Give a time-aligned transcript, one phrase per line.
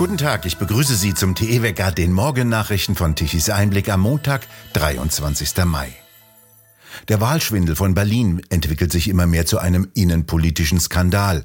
[0.00, 5.64] Guten Tag, ich begrüße Sie zum TE-Wecker, den Morgennachrichten von Tichys Einblick am Montag, 23.
[5.66, 5.92] Mai.
[7.08, 11.44] Der Wahlschwindel von Berlin entwickelt sich immer mehr zu einem innenpolitischen Skandal.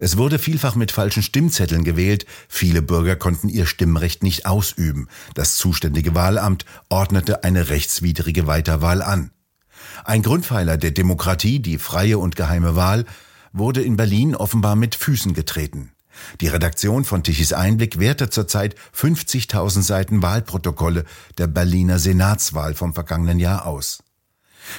[0.00, 5.06] Es wurde vielfach mit falschen Stimmzetteln gewählt, viele Bürger konnten ihr Stimmrecht nicht ausüben.
[5.34, 9.30] Das zuständige Wahlamt ordnete eine rechtswidrige Weiterwahl an.
[10.04, 13.04] Ein Grundpfeiler der Demokratie, die freie und geheime Wahl,
[13.52, 15.92] wurde in Berlin offenbar mit Füßen getreten.
[16.40, 21.04] Die Redaktion von Tichys Einblick wertet zurzeit 50.000 Seiten Wahlprotokolle
[21.38, 24.02] der Berliner Senatswahl vom vergangenen Jahr aus.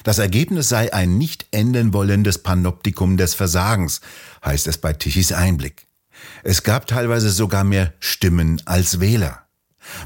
[0.04, 4.02] Das Ergebnis sei ein nicht enden wollendes Panoptikum des Versagens,
[4.46, 5.88] heißt es bei Tichys Einblick.
[6.44, 9.44] Es gab teilweise sogar mehr Stimmen als Wähler.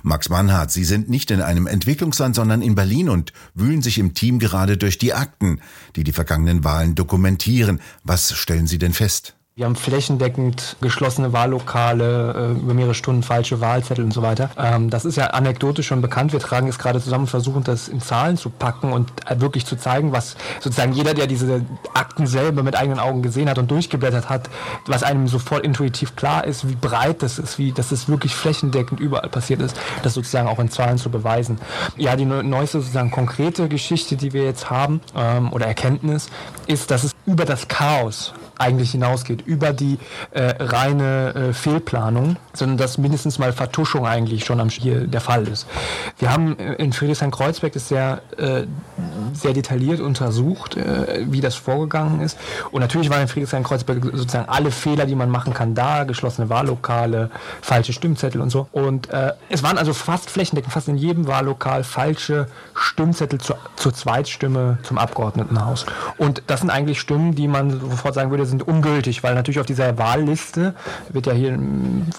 [0.04, 4.13] Max Mannhardt, Sie sind nicht in einem Entwicklungsland, sondern in Berlin und wühlen sich im
[4.13, 5.62] Team gerade durch die Akten,
[5.95, 7.80] die die vergangenen Wahlen dokumentieren.
[8.03, 9.36] Was stellen Sie denn fest?
[9.57, 14.52] Wir haben flächendeckend geschlossene Wahllokale, äh, über mehrere Stunden falsche Wahlzettel und so weiter.
[14.55, 16.31] Ähm, das ist ja anekdotisch schon bekannt.
[16.31, 19.75] Wir tragen es gerade zusammen, versuchen das in Zahlen zu packen und äh, wirklich zu
[19.75, 24.30] zeigen, was sozusagen jeder, der diese Akten selber mit eigenen Augen gesehen hat und durchgeblättert
[24.30, 24.47] hat,
[24.85, 29.00] was einem sofort intuitiv klar ist, wie breit das ist, wie dass es wirklich flächendeckend
[29.00, 31.58] überall passiert ist, das sozusagen auch in Zahlen zu beweisen.
[31.95, 36.30] Ja, die neueste sozusagen konkrete Geschichte, die wir jetzt haben ähm, oder Erkenntnis,
[36.67, 40.00] ist, dass es über das Chaos eigentlich hinausgeht, über die
[40.31, 45.47] äh, reine äh, Fehlplanung, sondern dass mindestens mal Vertuschung eigentlich schon am hier der Fall
[45.47, 45.67] ist.
[46.17, 48.63] Wir haben äh, in Friedrichshain-Kreuzberg das sehr, äh,
[49.33, 52.38] sehr detailliert untersucht, äh, wie das vorgegangen ist.
[52.72, 57.30] Und natürlich waren in Friedrichshain-Kreuzberg sozusagen alle Fehler, die man machen kann, da, geschlossene Wahllokale,
[57.61, 58.67] falsche Stimmzettel und so.
[58.72, 63.94] Und äh, es waren also fast flächendeckend, fast in jedem Wahllokal falsche Stimmzettel zur, zur
[63.94, 65.85] Zweitstimme zum Abgeordnetenhaus.
[66.17, 69.66] Und das sind eigentlich Stimmen, die man sofort sagen würde, sind ungültig, weil natürlich auf
[69.66, 70.73] dieser Wahlliste
[71.09, 71.58] wird ja hier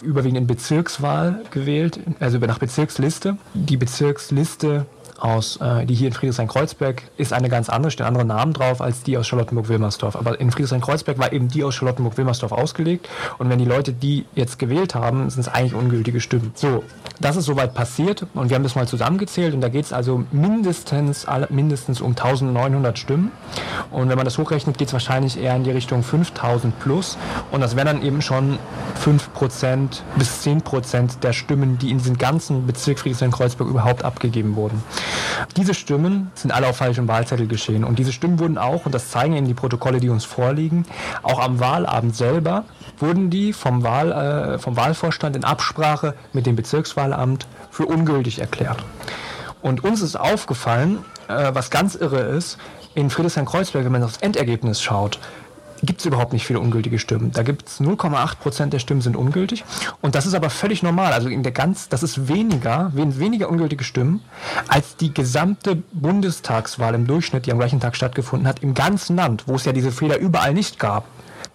[0.03, 3.37] überwiegend in Bezirkswahl gewählt, also nach Bezirksliste.
[3.55, 4.87] Die Bezirksliste
[5.21, 9.03] aus, äh, die hier in Friedrichshain-Kreuzberg ist eine ganz andere, steht andere Namen drauf als
[9.03, 10.17] die aus Charlottenburg-Wilmersdorf.
[10.17, 13.09] Aber in Friedrichshain-Kreuzberg war eben die aus Charlottenburg-Wilmersdorf ausgelegt.
[13.39, 16.53] Und wenn die Leute die jetzt gewählt haben, sind es eigentlich ungültige Stimmen.
[16.55, 16.85] So,
[17.21, 20.25] das ist soweit passiert und wir haben das mal zusammengezählt und da geht es also
[20.31, 23.33] mindestens, mindestens um 1900 Stimmen.
[23.91, 27.19] Und wenn man das hochrechnet, geht es wahrscheinlich eher in die Richtung 5000 plus.
[27.51, 28.59] Und das wären dann eben schon
[29.05, 34.83] 5% bis 10% der Stimmen, die in diesem ganzen Bezirk Friedrichshain-Kreuzberg überhaupt abgegeben wurden.
[35.57, 37.85] Diese Stimmen sind alle auf falschem Wahlzettel geschehen.
[37.85, 40.87] Und diese Stimmen wurden auch, und das zeigen eben die Protokolle, die uns vorliegen,
[41.23, 42.65] auch am Wahlabend selber,
[42.99, 48.85] wurden die vom, Wahl, äh, vom Wahlvorstand in Absprache mit dem Bezirkswahlamt für ungültig erklärt.
[49.63, 52.59] Und uns ist aufgefallen, äh, was ganz irre ist,
[52.95, 55.19] in Friedrichshain-Kreuzberg, wenn man aufs Endergebnis schaut,
[55.83, 57.33] gibt es überhaupt nicht viele ungültige Stimmen.
[57.33, 59.65] Da gibt es 0,8 Prozent der Stimmen sind ungültig.
[60.01, 61.13] Und das ist aber völlig normal.
[61.13, 64.23] Also in der ganz, das ist weniger, weniger ungültige Stimmen,
[64.69, 69.45] als die gesamte Bundestagswahl im Durchschnitt, die am gleichen Tag stattgefunden hat, im ganzen Land,
[69.47, 71.05] wo es ja diese Fehler überall nicht gab.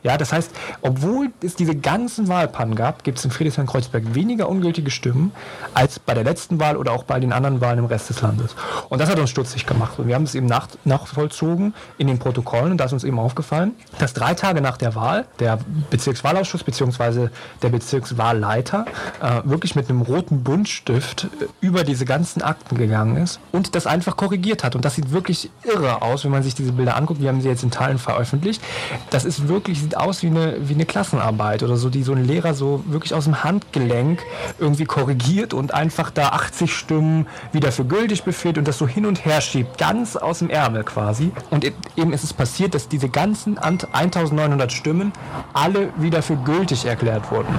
[0.03, 4.91] Ja, das heißt, obwohl es diese ganzen Wahlpannen gab, gibt es in Friedrichshain-Kreuzberg weniger ungültige
[4.91, 5.31] Stimmen
[5.73, 8.55] als bei der letzten Wahl oder auch bei den anderen Wahlen im Rest des Landes.
[8.89, 9.97] Und das hat uns stutzig gemacht.
[9.97, 12.71] Und wir haben es eben nach, nachvollzogen in den Protokollen.
[12.71, 15.59] Und da ist uns eben aufgefallen, dass drei Tage nach der Wahl der
[15.89, 17.29] Bezirkswahlausschuss bzw.
[17.61, 18.85] der Bezirkswahlleiter
[19.21, 23.87] äh, wirklich mit einem roten Buntstift äh, über diese ganzen Akten gegangen ist und das
[23.87, 24.75] einfach korrigiert hat.
[24.75, 27.21] Und das sieht wirklich irre aus, wenn man sich diese Bilder anguckt.
[27.21, 28.61] Wir haben sie jetzt in Teilen veröffentlicht.
[29.09, 32.25] Das ist wirklich sieht aus wie eine, wie eine Klassenarbeit oder so, die so ein
[32.25, 34.21] Lehrer so wirklich aus dem Handgelenk
[34.59, 39.05] irgendwie korrigiert und einfach da 80 Stimmen wieder für gültig befiehlt und das so hin
[39.05, 41.31] und her schiebt, ganz aus dem Ärmel quasi.
[41.51, 41.65] Und
[41.95, 45.13] eben ist es passiert, dass diese ganzen 1900 Stimmen
[45.53, 47.53] alle wieder für gültig erklärt wurden.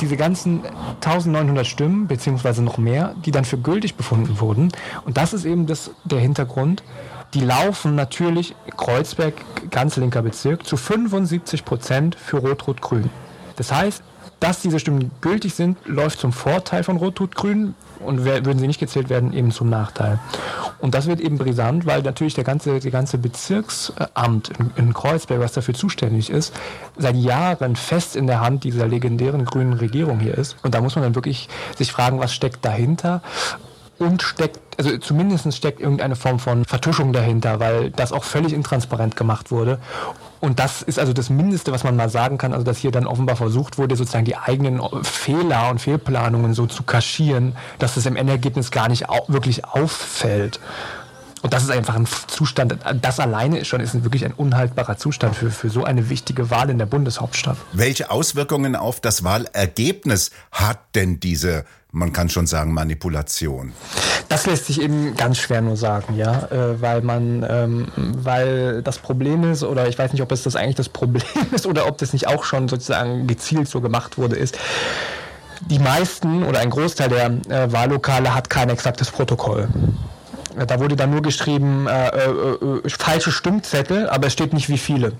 [0.00, 0.62] Diese ganzen
[1.04, 4.72] 1900 Stimmen, beziehungsweise noch mehr, die dann für gültig befunden wurden.
[5.04, 6.82] Und das ist eben das, der Hintergrund,
[7.34, 9.34] die laufen natürlich, Kreuzberg,
[9.70, 13.10] ganz linker Bezirk, zu 75 Prozent für Rot-Rot-Grün.
[13.56, 14.02] Das heißt,
[14.40, 19.10] dass diese Stimmen gültig sind, läuft zum Vorteil von Rot-Rot-Grün und würden sie nicht gezählt
[19.10, 20.18] werden, eben zum Nachteil.
[20.78, 25.40] Und das wird eben brisant, weil natürlich der ganze, der ganze Bezirksamt in, in Kreuzberg,
[25.40, 26.54] was dafür zuständig ist,
[26.96, 30.56] seit Jahren fest in der Hand dieser legendären grünen Regierung hier ist.
[30.62, 33.20] Und da muss man dann wirklich sich fragen, was steckt dahinter
[34.00, 39.14] und steckt, also zumindest steckt irgendeine Form von Vertuschung dahinter, weil das auch völlig intransparent
[39.14, 39.78] gemacht wurde.
[40.40, 43.06] Und das ist also das Mindeste, was man mal sagen kann, also dass hier dann
[43.06, 48.16] offenbar versucht wurde, sozusagen die eigenen Fehler und Fehlplanungen so zu kaschieren, dass es im
[48.16, 50.60] Endergebnis gar nicht wirklich auffällt.
[51.42, 55.36] Und das ist einfach ein Zustand, das alleine ist schon ist wirklich ein unhaltbarer Zustand
[55.36, 57.56] für, für so eine wichtige Wahl in der Bundeshauptstadt.
[57.72, 63.72] Welche Auswirkungen auf das Wahlergebnis hat denn diese man kann schon sagen, Manipulation?
[64.28, 68.98] Das lässt sich eben ganz schwer nur sagen, ja, äh, weil man, ähm, weil das
[68.98, 71.22] Problem ist, oder ich weiß nicht, ob es das eigentlich das Problem
[71.52, 74.58] ist oder ob das nicht auch schon sozusagen gezielt so gemacht wurde, ist,
[75.68, 79.68] die meisten oder ein Großteil der äh, Wahllokale hat kein exaktes Protokoll.
[80.66, 82.30] Da wurde dann nur geschrieben, äh, äh,
[82.86, 85.12] äh falsche Stimmzettel, aber es steht nicht wie viele.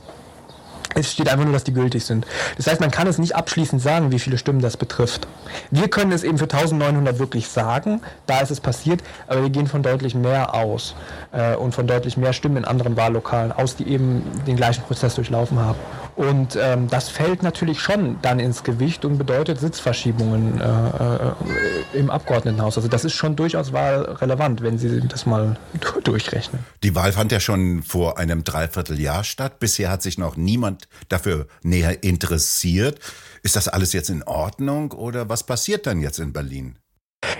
[0.95, 2.27] Es steht einfach nur, dass die gültig sind.
[2.57, 5.29] Das heißt, man kann es nicht abschließend sagen, wie viele Stimmen das betrifft.
[5.71, 9.67] Wir können es eben für 1900 wirklich sagen, da ist es passiert, aber wir gehen
[9.67, 10.95] von deutlich mehr aus
[11.33, 15.15] äh, und von deutlich mehr Stimmen in anderen Wahllokalen aus, die eben den gleichen Prozess
[15.15, 15.79] durchlaufen haben.
[16.17, 22.11] Und ähm, das fällt natürlich schon dann ins Gewicht und bedeutet Sitzverschiebungen äh, äh, im
[22.11, 22.77] Abgeordnetenhaus.
[22.77, 25.57] Also das ist schon durchaus wahlrelevant, wenn Sie das mal
[26.05, 26.65] durchrechnen.
[26.83, 29.61] Die Wahl fand ja schon vor einem Dreivierteljahr statt.
[29.61, 33.01] Bisher hat sich noch niemand dafür näher interessiert.
[33.43, 36.77] Ist das alles jetzt in Ordnung oder was passiert dann jetzt in Berlin?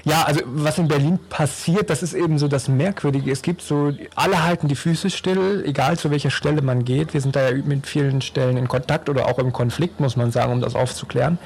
[0.05, 3.31] Ja, also was in Berlin passiert, das ist eben so das Merkwürdige.
[3.31, 7.13] Es gibt so, alle halten die Füße still, egal zu welcher Stelle man geht.
[7.13, 10.31] Wir sind da ja mit vielen Stellen in Kontakt oder auch im Konflikt, muss man
[10.33, 11.39] sagen, um das aufzuklären.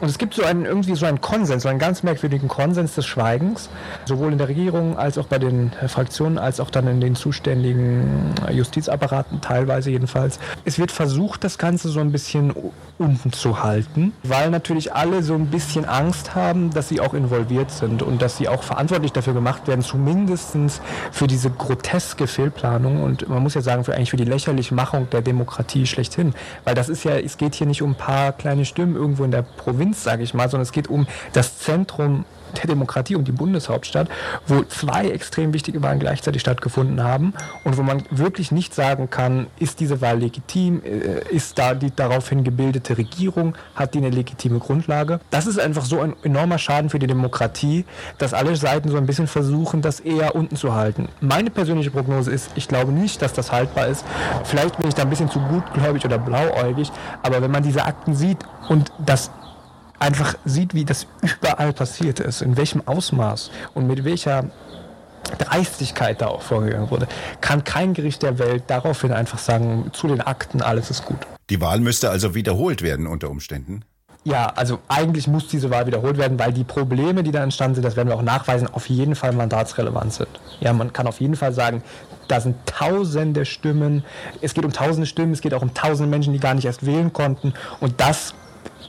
[0.00, 3.06] Und es gibt so einen, irgendwie so einen Konsens, so einen ganz merkwürdigen Konsens des
[3.06, 3.70] Schweigens,
[4.04, 8.34] sowohl in der Regierung als auch bei den Fraktionen, als auch dann in den zuständigen
[8.50, 10.38] Justizapparaten, teilweise jedenfalls.
[10.64, 12.52] Es wird versucht, das Ganze so ein bisschen
[12.98, 17.70] unten zu halten, weil natürlich alle so ein bisschen Angst haben, dass sie auch involviert
[17.70, 20.42] sind und dass sie auch verantwortlich dafür gemacht werden, zumindest
[21.12, 25.08] für diese groteske Fehlplanung und man muss ja sagen, für eigentlich für die lächerliche Machung
[25.10, 26.34] der Demokratie schlechthin.
[26.64, 29.30] Weil das ist ja, es geht hier nicht um ein paar kleine Stimmen irgendwo in
[29.30, 32.24] der Provinz, sage ich mal, sondern es geht um das Zentrum
[32.58, 34.08] der Demokratie und die Bundeshauptstadt,
[34.46, 37.34] wo zwei extrem wichtige Wahlen gleichzeitig stattgefunden haben
[37.64, 41.94] und wo man wirklich nicht sagen kann, ist diese Wahl legitim, äh, ist da die
[41.94, 45.20] daraufhin gebildete Regierung, hat die eine legitime Grundlage.
[45.30, 47.84] Das ist einfach so ein enormer Schaden für die Demokratie,
[48.18, 51.08] dass alle Seiten so ein bisschen versuchen, das eher unten zu halten.
[51.20, 54.04] Meine persönliche Prognose ist, ich glaube nicht, dass das haltbar ist.
[54.44, 56.90] Vielleicht bin ich da ein bisschen zu gutgläubig oder blauäugig,
[57.22, 58.38] aber wenn man diese Akten sieht
[58.68, 59.30] und das
[60.02, 64.50] einfach sieht, wie das überall passiert ist, in welchem Ausmaß und mit welcher
[65.38, 67.06] Dreistigkeit da auch vorgegangen wurde,
[67.40, 71.18] kann kein Gericht der Welt daraufhin einfach sagen, zu den Akten, alles ist gut.
[71.48, 73.84] Die Wahl müsste also wiederholt werden unter Umständen?
[74.24, 77.84] Ja, also eigentlich muss diese Wahl wiederholt werden, weil die Probleme, die da entstanden sind,
[77.84, 80.28] das werden wir auch nachweisen, auf jeden Fall mandatsrelevant sind.
[80.60, 81.82] Ja, man kann auf jeden Fall sagen,
[82.28, 84.04] da sind tausende Stimmen,
[84.40, 86.86] es geht um tausende Stimmen, es geht auch um tausende Menschen, die gar nicht erst
[86.86, 88.34] wählen konnten und das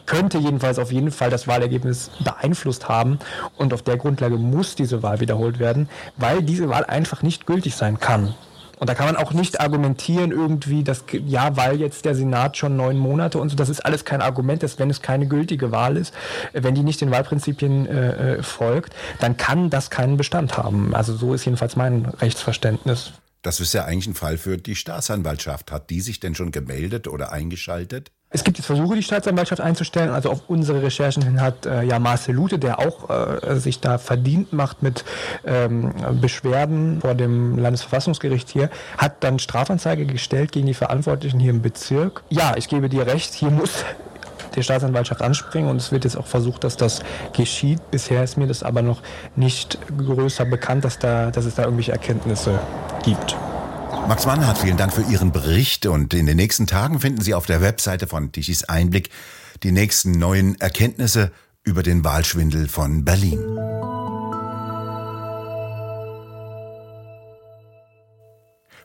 [0.05, 3.19] könnte jedenfalls auf jeden Fall das Wahlergebnis beeinflusst haben.
[3.57, 7.75] Und auf der Grundlage muss diese Wahl wiederholt werden, weil diese Wahl einfach nicht gültig
[7.75, 8.35] sein kann.
[8.79, 12.75] Und da kann man auch nicht argumentieren irgendwie, dass ja, weil jetzt der Senat schon
[12.75, 15.95] neun Monate und so, das ist alles kein Argument, dass wenn es keine gültige Wahl
[15.95, 16.13] ist,
[16.51, 20.93] wenn die nicht den Wahlprinzipien äh, äh folgt, dann kann das keinen Bestand haben.
[20.93, 23.13] Also so ist jedenfalls mein Rechtsverständnis.
[23.41, 25.71] Das ist ja eigentlich ein Fall für die Staatsanwaltschaft.
[25.71, 28.11] Hat die sich denn schon gemeldet oder eingeschaltet?
[28.35, 30.09] Es gibt jetzt Versuche, die Staatsanwaltschaft einzustellen.
[30.09, 33.99] Also auf unsere Recherchen hin hat äh, ja Marcel Lute, der auch äh, sich da
[33.99, 35.05] verdient macht mit
[35.45, 41.61] ähm, Beschwerden vor dem Landesverfassungsgericht hier, hat dann Strafanzeige gestellt gegen die Verantwortlichen hier im
[41.61, 42.23] Bezirk.
[42.29, 43.85] Ja, ich gebe dir recht, hier muss
[44.55, 47.01] der Staatsanwaltschaft anspringen und es wird jetzt auch versucht, dass das
[47.33, 47.91] geschieht.
[47.91, 49.01] Bisher ist mir das aber noch
[49.35, 52.59] nicht größer bekannt, dass, da, dass es da irgendwelche Erkenntnisse
[53.03, 53.35] gibt.
[54.07, 57.45] Max Mannhardt, vielen Dank für Ihren Bericht und in den nächsten Tagen finden Sie auf
[57.45, 59.09] der Webseite von Tichys Einblick
[59.63, 61.31] die nächsten neuen Erkenntnisse
[61.63, 63.39] über den Wahlschwindel von Berlin.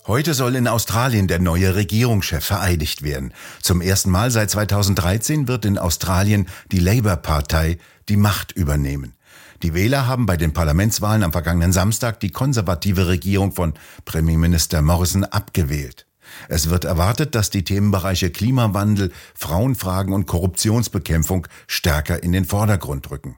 [0.06, 3.34] Heute soll in Australien der neue Regierungschef vereidigt werden.
[3.60, 7.76] Zum ersten Mal seit 2013 wird in Australien die Labour-Partei
[8.08, 9.17] die Macht übernehmen.
[9.62, 13.75] Die Wähler haben bei den Parlamentswahlen am vergangenen Samstag die konservative Regierung von
[14.05, 16.07] Premierminister Morrison abgewählt.
[16.49, 23.37] Es wird erwartet, dass die Themenbereiche Klimawandel, Frauenfragen und Korruptionsbekämpfung stärker in den Vordergrund rücken.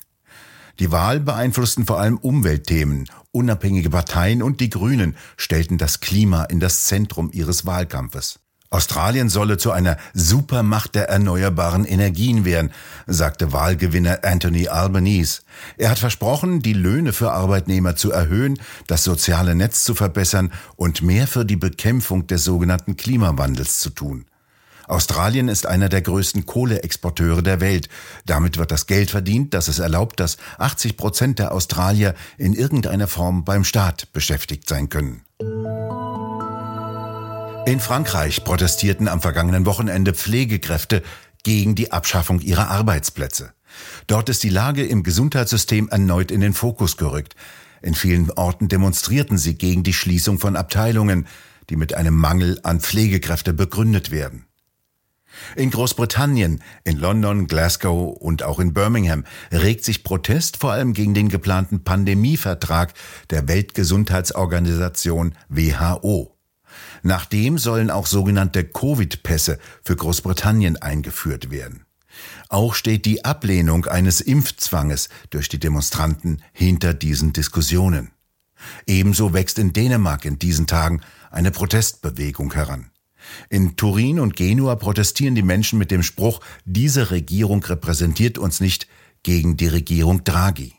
[0.79, 3.09] Die Wahl beeinflussten vor allem Umweltthemen.
[3.33, 8.41] Unabhängige Parteien und die Grünen stellten das Klima in das Zentrum ihres Wahlkampfes.
[8.73, 12.71] Australien solle zu einer Supermacht der erneuerbaren Energien werden,
[13.09, 15.43] sagte Wahlgewinner Anthony Albanese.
[15.77, 21.03] Er hat versprochen, die Löhne für Arbeitnehmer zu erhöhen, das soziale Netz zu verbessern und
[21.03, 24.27] mehr für die Bekämpfung des sogenannten Klimawandels zu tun.
[24.87, 27.89] Australien ist einer der größten Kohleexporteure der Welt.
[28.25, 33.09] Damit wird das Geld verdient, das es erlaubt, dass 80 Prozent der Australier in irgendeiner
[33.09, 35.23] Form beim Staat beschäftigt sein können.
[37.67, 41.03] In Frankreich protestierten am vergangenen Wochenende Pflegekräfte
[41.43, 43.53] gegen die Abschaffung ihrer Arbeitsplätze.
[44.07, 47.37] Dort ist die Lage im Gesundheitssystem erneut in den Fokus gerückt.
[47.83, 51.27] In vielen Orten demonstrierten sie gegen die Schließung von Abteilungen,
[51.69, 54.47] die mit einem Mangel an Pflegekräfte begründet werden.
[55.55, 61.15] In Großbritannien, in London, Glasgow und auch in Birmingham regt sich Protest vor allem gegen
[61.15, 62.95] den geplanten Pandemievertrag
[63.31, 66.40] der Weltgesundheitsorganisation WHO.
[67.03, 71.85] Nachdem sollen auch sogenannte Covid-Pässe für Großbritannien eingeführt werden.
[72.49, 78.11] Auch steht die Ablehnung eines Impfzwanges durch die Demonstranten hinter diesen Diskussionen.
[78.87, 81.01] Ebenso wächst in Dänemark in diesen Tagen
[81.31, 82.91] eine Protestbewegung heran.
[83.49, 88.89] In Turin und Genua protestieren die Menschen mit dem Spruch, diese Regierung repräsentiert uns nicht
[89.23, 90.75] gegen die Regierung Draghi.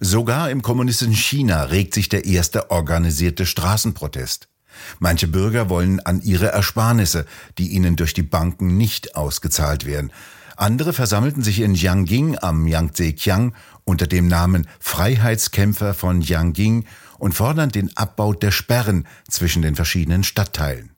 [0.00, 4.48] Sogar im kommunistischen China regt sich der erste organisierte Straßenprotest.
[4.98, 7.26] Manche Bürger wollen an ihre Ersparnisse,
[7.58, 10.12] die ihnen durch die Banken nicht ausgezahlt werden.
[10.56, 16.84] Andere versammelten sich in Jianging am Yangtze-Kiang unter dem Namen Freiheitskämpfer von Jianging
[17.18, 20.90] und fordern den Abbau der Sperren zwischen den verschiedenen Stadtteilen.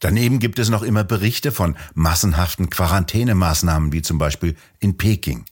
[0.00, 5.44] Daneben gibt es noch immer Berichte von massenhaften Quarantänemaßnahmen, wie zum Beispiel in Peking.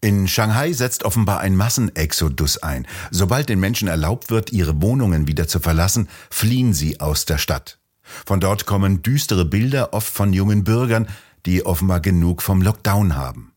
[0.00, 2.86] In Shanghai setzt offenbar ein Massenexodus ein.
[3.10, 7.78] Sobald den Menschen erlaubt wird, ihre Wohnungen wieder zu verlassen, fliehen sie aus der Stadt.
[8.02, 11.08] Von dort kommen düstere Bilder, oft von jungen Bürgern,
[11.46, 13.52] die offenbar genug vom Lockdown haben.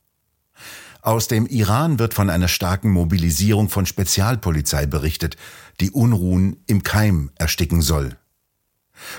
[1.01, 5.37] Aus dem Iran wird von einer starken Mobilisierung von Spezialpolizei berichtet,
[5.79, 8.17] die Unruhen im Keim ersticken soll.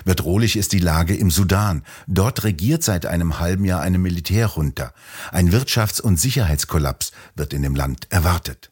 [0.05, 1.83] Bedrohlich ist die Lage im Sudan.
[2.07, 4.93] Dort regiert seit einem halben Jahr eine Militärjunta.
[5.33, 8.71] Ein Wirtschafts- und Sicherheitskollaps wird in dem Land erwartet.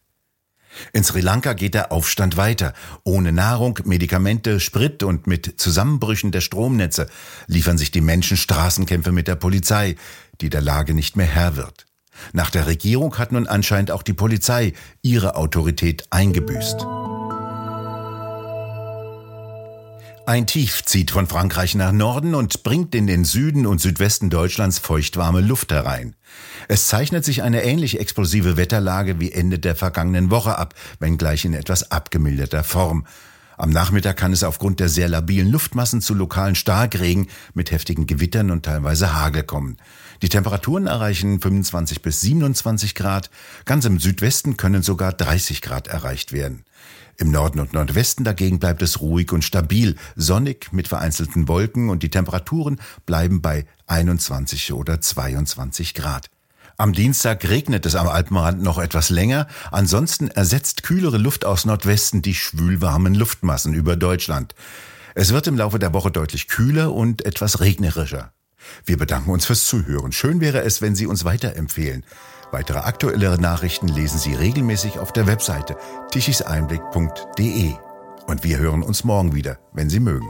[0.92, 2.72] In Sri Lanka geht der Aufstand weiter.
[3.04, 7.08] Ohne Nahrung, Medikamente, Sprit und mit Zusammenbrüchen der Stromnetze
[7.46, 9.96] liefern sich die Menschen Straßenkämpfe mit der Polizei,
[10.40, 11.86] die der Lage nicht mehr Herr wird.
[12.32, 17.03] Nach der Regierung hat nun anscheinend auch die Polizei ihre Autorität eingebüßt.
[20.26, 24.78] Ein Tief zieht von Frankreich nach Norden und bringt in den Süden und Südwesten Deutschlands
[24.78, 26.16] feuchtwarme Luft herein.
[26.66, 31.52] Es zeichnet sich eine ähnlich explosive Wetterlage wie Ende der vergangenen Woche ab, wenngleich in
[31.52, 33.06] etwas abgemilderter Form.
[33.56, 38.50] Am Nachmittag kann es aufgrund der sehr labilen Luftmassen zu lokalen Starkregen mit heftigen Gewittern
[38.50, 39.76] und teilweise Hagel kommen.
[40.22, 43.30] Die Temperaturen erreichen 25 bis 27 Grad,
[43.64, 46.64] ganz im Südwesten können sogar 30 Grad erreicht werden.
[47.16, 52.02] Im Norden und Nordwesten dagegen bleibt es ruhig und stabil, sonnig mit vereinzelten Wolken und
[52.02, 56.28] die Temperaturen bleiben bei 21 oder 22 Grad.
[56.76, 62.20] Am Dienstag regnet es am Alpenrand noch etwas länger, ansonsten ersetzt kühlere Luft aus Nordwesten
[62.20, 64.56] die schwülwarmen Luftmassen über Deutschland.
[65.14, 68.32] Es wird im Laufe der Woche deutlich kühler und etwas regnerischer.
[68.84, 70.10] Wir bedanken uns fürs Zuhören.
[70.10, 72.04] Schön wäre es, wenn Sie uns weiterempfehlen.
[72.50, 75.76] Weitere aktuellere Nachrichten lesen Sie regelmäßig auf der Webseite
[76.10, 77.74] tichiseinblick.de.
[78.26, 80.26] Und wir hören uns morgen wieder, wenn Sie mögen.